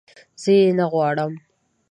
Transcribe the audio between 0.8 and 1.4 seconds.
غواړم